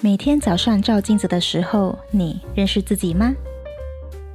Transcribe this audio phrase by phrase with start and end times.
[0.00, 3.34] 每天早上照镜子的时候，你认识自己吗？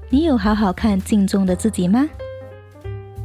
[0.10, 2.06] 你有好好看镜中的自己吗？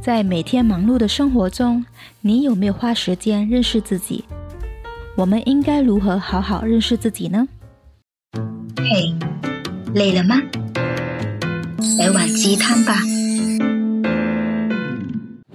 [0.01, 1.85] 在每天忙碌的生活中，
[2.21, 4.23] 你有没有花时间认识自己？
[5.17, 7.45] 我们应该如何好好认识自己呢？
[8.77, 9.13] 嘿，
[9.93, 10.41] 累了吗？
[11.97, 12.93] 来碗鸡汤吧。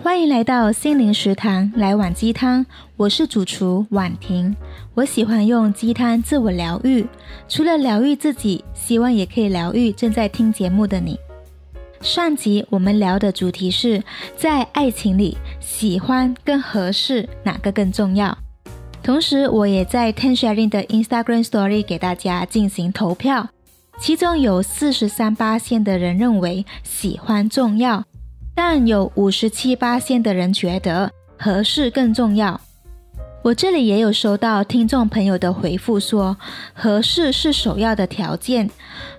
[0.04, 2.66] 欢迎来到心灵食堂，来碗鸡汤。
[2.94, 4.54] 我是主厨婉婷。
[4.92, 7.06] 我喜欢用鸡汤自我疗愈，
[7.48, 11.18] 除了疗愈自己，希望也可以疗愈正在听节目的你。
[12.02, 14.04] 上集我们聊的主题是
[14.36, 18.36] 在爱情里，喜欢跟合适哪个更重要？
[19.02, 23.48] 同时，我也在 Ten Sharing 的 Instagram Story 给大家进行投票，
[23.98, 28.04] 其中有四十三八线的人认为喜欢重要，
[28.54, 32.60] 但有五十七%的人觉得合适更重要。
[33.42, 36.34] 我这里也有收到听众朋友的回复说，
[36.72, 38.70] 合适是首要的条件，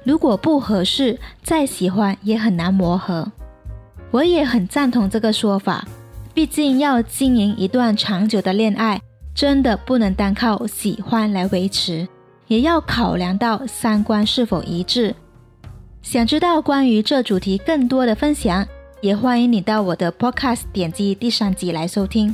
[0.03, 3.31] 如果不合适，再喜欢也很难磨合。
[4.09, 5.85] 我也很赞同这个说法，
[6.33, 8.99] 毕竟要经营一段长久的恋爱，
[9.35, 12.07] 真的不能单靠喜欢来维持，
[12.47, 15.13] 也要考量到三观是否一致。
[16.01, 18.65] 想知道关于这主题更多的分享，
[19.01, 22.33] 也欢迎你到我的 Podcast 点击第三集来收听。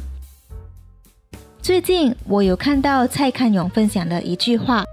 [1.61, 4.85] 最近我有看到蔡康永分享的一句话，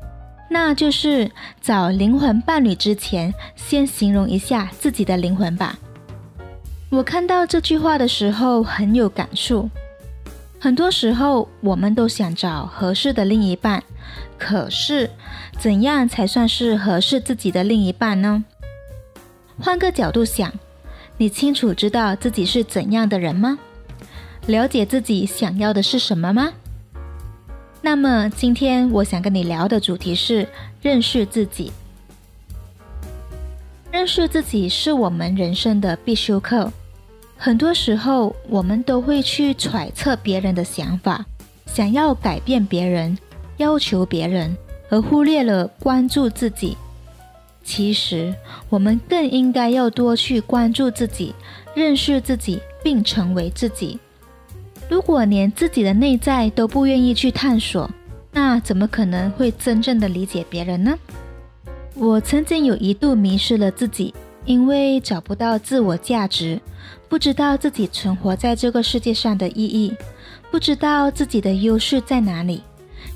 [0.51, 1.31] 那就是
[1.61, 5.79] 找灵魂伴侣之前，先形容一下自己的灵魂吧。
[6.91, 9.69] 我看到这句话的时候很有感触。
[10.59, 13.85] 很多时候我们都想找合适的另一半，
[14.39, 15.09] 可是
[15.59, 18.43] 怎样才算是合适自己的另一半呢？
[19.61, 20.53] 换个角度想，
[21.21, 23.59] 你清楚知道自己是怎样的人吗？
[24.47, 26.53] 了解自己想要的是什么吗？
[27.83, 30.49] 那么今天我想跟你聊的主题是
[30.81, 31.73] 认识自己。
[33.91, 36.73] 认识自己是我们人生的必修课。
[37.37, 41.27] 很多时候，我们都会去揣测别人的想法，
[41.67, 43.19] 想要改变别人，
[43.57, 44.57] 要求别人，
[44.89, 46.77] 而忽略了关注自己。
[47.63, 48.35] 其实，
[48.71, 51.35] 我们更应该要多去关注自己，
[51.75, 53.99] 认识自己，并成为自己。
[54.89, 57.91] 如果连自己的内在都不愿意去探索，
[58.33, 60.99] 那怎么可能会真正的理解别人呢？
[61.95, 64.15] 我曾经有一度迷失了自己，
[64.47, 66.59] 因为找不到自我价值，
[67.09, 69.95] 不知道自己存活在这个世界上的意义，
[70.51, 72.63] 不知道自己的优势在哪里，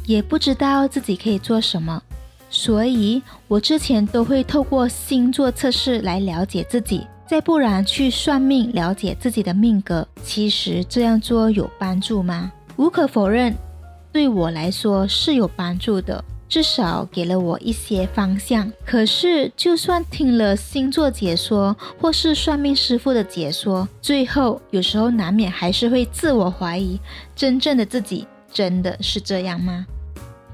[0.05, 2.03] 也不知道自己可以做什么。
[2.53, 7.07] 所以，我之前都会透过星座测试来了解自己。
[7.27, 12.53] 再不然去算命了解自己的命格，其实这样做有帮助吗？
[12.77, 13.57] 无可否认，
[14.13, 18.71] 对我来说是有帮助的，至少给了我一些方向。
[18.85, 27.01] 可是，就算听了星座解说或是算命师傅的解说，最后有时候难免还是会自我怀疑：
[27.35, 29.87] 真正的自己真的是这样吗？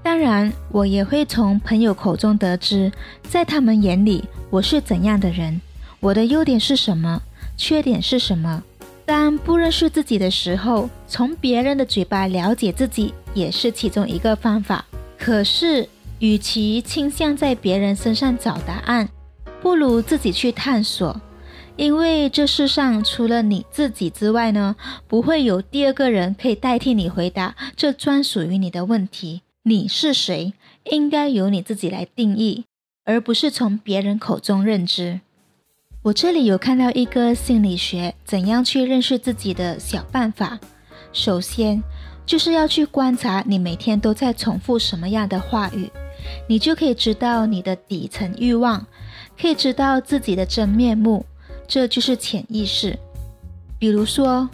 [0.03, 2.91] 当然，我也会从朋友口中得知，
[3.23, 5.61] 在他们眼里我是怎样的人。
[6.01, 7.21] 我的优点是什么？
[7.57, 8.63] 缺点是什么？
[9.05, 14.85] 当不认识自己的时候，从别人的嘴巴了解自己也是其中一个方法。
[15.19, 15.89] 可是，
[16.21, 19.09] 与其倾向在别人身上找答案，
[19.61, 21.21] 不如自己去探索。
[21.77, 24.75] 因为这世上除了你自己之外呢，
[25.07, 29.43] 不会有第二个人可以代替你回答这专属于你的问题。
[29.69, 30.55] 你是谁？
[30.85, 32.65] 应该由你自己来定义，
[33.05, 35.21] 而不是从别人口中认知。
[36.05, 40.59] 我这里有看到一个心理学怎样去认识自己的小办法。
[41.13, 41.83] 首先，
[42.25, 45.91] 就是要去观察你每天都在重复什么样的话语，
[46.49, 48.87] 你就可以知道你的底层欲望，
[49.39, 51.27] 可以知道自己的真面目，
[51.67, 52.99] 这就是潜意识。
[53.79, 54.49] 比如说，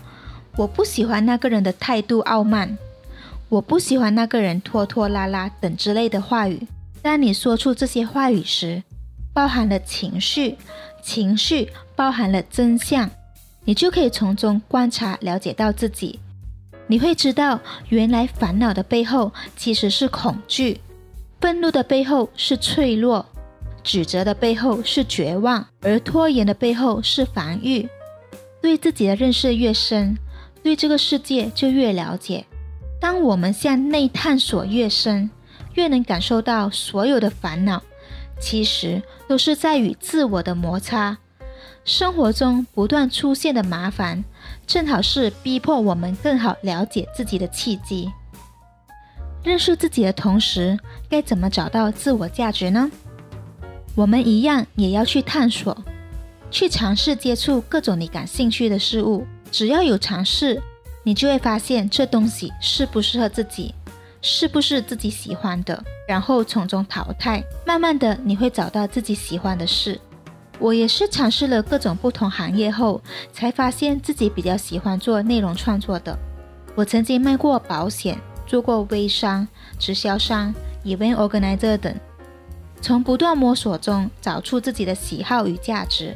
[0.56, 2.76] 我不喜欢那个人的态度傲慢，
[3.54, 6.66] 我不喜欢那个人拖拖拉拉等之类的话语。
[7.00, 8.82] 当你说出这些话语时，
[9.32, 10.56] 包含了情绪。
[11.00, 13.08] 情绪包含了真相，
[13.64, 16.18] 你就可以从中观察、了解到自己。
[16.88, 17.60] 你会知道，
[17.90, 20.80] 原来烦恼的背后其实是恐惧，
[21.40, 23.24] 愤怒的背后是脆弱，
[23.84, 27.86] 指责的背后是绝望，而拖延的背后是防御。
[28.60, 30.16] 对自己的认识越深，
[30.62, 32.44] 对这个世界就越了解。
[33.04, 35.28] 当我们向内探索越深，
[35.74, 37.82] 越能感受到所有的烦恼。
[38.40, 41.18] 其实都是在与自我的摩擦，
[41.84, 44.24] 生活中不断出现的麻烦，
[44.66, 48.10] 正好是逼迫我们更好了解自己的契机。
[49.42, 50.78] 认识自己的同时，
[51.10, 52.90] 该怎么找到自我价值呢？
[53.94, 55.76] 我们一样也要去探索，
[56.50, 59.26] 去尝试接触各种你感兴趣的事物。
[59.52, 60.62] 只要有尝试，
[61.04, 63.72] 你就会发现这东西适不适合自己，
[64.20, 67.40] 是不是自己喜欢的，然后从中淘汰。
[67.64, 70.00] 慢慢的，你会找到自己喜欢的事。
[70.58, 73.00] 我也是尝试了各种不同行业后，
[73.32, 76.18] 才发现自己比较喜欢做内容创作的。
[76.74, 78.18] 我曾经卖过保险。
[78.46, 79.48] 做过微商、
[79.78, 80.54] 直销商、
[80.84, 81.98] event organizer 等，
[82.82, 86.14] 从不断摸索中找出自己的喜好与价值。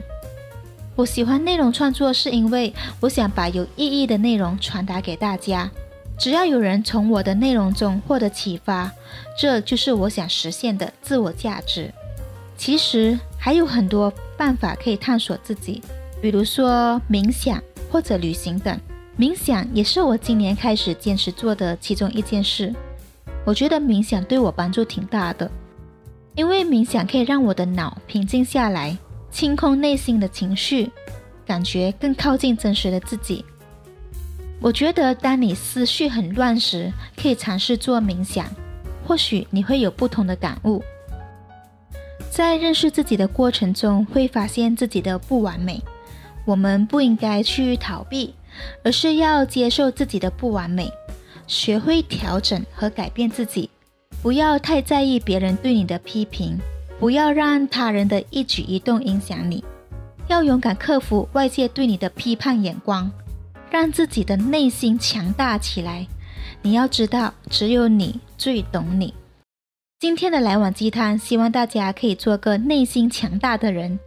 [0.99, 5.71] 我喜欢内容创作，是因为我想把有意义的内容传达给大家。
[6.19, 8.91] 只要有人从我的内容中获得启发，
[9.39, 11.95] 这就是我想实现的自我价值。
[12.57, 15.81] 其实还有很多办法可以探索自己，
[16.21, 17.63] 比如说冥想
[17.93, 18.77] 或者旅行等。
[19.17, 22.75] 冥想也是我今年开始坚持做的其中一件事。
[23.45, 25.49] 我觉得冥想对我帮助挺大的，
[26.35, 28.99] 因为冥想可以让我的脑平静下来，
[29.39, 30.91] 清空内心的情绪，
[31.47, 33.45] 感觉更靠近真实的自己。
[34.61, 38.45] 我觉得当你思绪很乱时，可以尝试做冥想，
[39.07, 40.83] 或许你会有不同的感悟。
[42.29, 45.81] 在认识自己的过程中，会发现自己的不完美，
[46.45, 48.35] 我们不应该去逃避。
[48.83, 50.93] 而是要接受自己的不完美，
[51.47, 53.71] 学会调整和改变自己，
[54.21, 56.59] 不要太在意别人对你的批评，
[56.99, 59.63] 不要让他人的一举一动影响你，
[60.27, 63.11] 要勇敢克服外界对你的批判眼光，
[63.71, 66.07] 让自己的内心强大起来。
[66.61, 69.15] 你要知道，只有你最懂你。
[70.01, 74.01] 今天的来碗鸡汤，希望大家可以做个内心强大的人，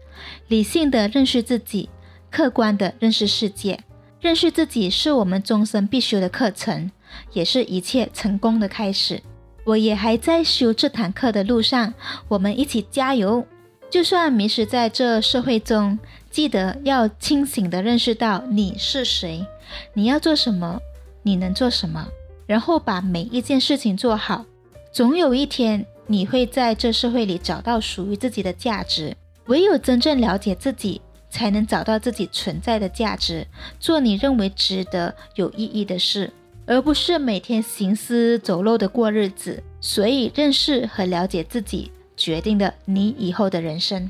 [0.50, 1.90] 理性的认识自己，
[2.30, 3.80] 客观的认识世界。
[4.20, 6.92] 认识自己是我们终身必修的课程，
[7.32, 9.24] 也是一切成功的开始。
[9.64, 11.94] 我也还在修这堂课的路上，
[12.28, 13.46] 我们一起加油！
[13.90, 16.00] 就算迷失在这社会中，
[16.30, 19.46] 记得要清醒地认识到你是谁，
[19.94, 20.80] 你要做什么，
[21.24, 22.08] 你能做什么，
[22.48, 24.46] 然后把每一件事情做好。
[24.92, 29.16] 总有一天，你会在这社会里找到属于自己的价值。
[29.48, 33.46] 唯有真正了解自己，才能找到自己存在的价值，
[33.80, 36.32] 做你认为值得、有意义的事，
[36.72, 39.62] 而不是每天行尸走肉的过日子。
[39.82, 44.10] 所以，认识和了解自己，决定了你以后的人生。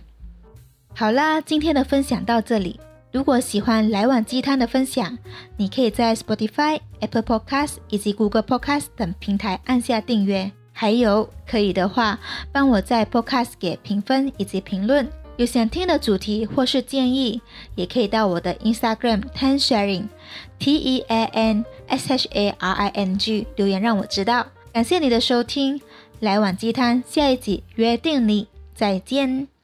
[0.94, 2.80] 好啦，今天的分享到这里。
[3.12, 5.18] 如果喜欢来碗鸡汤的分享，
[5.58, 10.52] 你可以在 Spotify、Apple Podcast 以及 Google Podcast 等平台按下订阅。
[10.72, 12.20] 还有，可以的话，
[12.52, 15.10] 帮我在 Podcast 给评分以及评论。
[15.38, 17.42] 有想听的主题或是建议，
[17.76, 20.08] 也可以到我的 Instagram Tan Sharing
[20.60, 24.48] T E A N S H A R I N G 留言让我知道。
[24.72, 25.82] 感谢你的收听，
[26.20, 29.61] 来碗鸡汤，下一集约定你，再见。